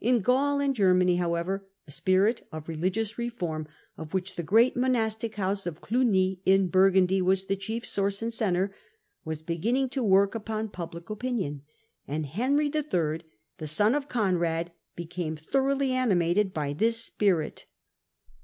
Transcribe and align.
In 0.00 0.20
Gaul 0.20 0.60
and 0.60 0.76
Germany, 0.76 1.16
however, 1.16 1.66
a 1.88 1.90
spirit 1.90 2.46
of 2.52 2.68
religious 2.68 3.18
reform, 3.18 3.66
of 3.98 4.14
which 4.14 4.36
the 4.36 4.44
great 4.44 4.76
monastic 4.76 5.34
house 5.34 5.66
of 5.66 5.80
Clugny 5.80 6.40
in 6.46 6.68
Burgundy 6.68 7.20
was 7.20 7.46
the 7.46 7.56
chief 7.56 7.84
source 7.84 8.22
and 8.22 8.32
centre, 8.32 8.72
was 9.24 9.42
beginning 9.42 9.88
to 9.88 10.04
work 10.04 10.36
upon 10.36 10.68
public 10.68 11.10
opinion, 11.10 11.62
and 12.06 12.26
Henry 12.26 12.66
III., 12.72 13.22
the 13.58 13.66
son 13.66 13.96
of 13.96 14.08
Conrad, 14.08 14.70
became 14.94 15.34
thoroughly 15.34 15.90
animated 15.90 16.54
by 16.54 16.72
this 16.72 16.98
spirit. 17.00 17.66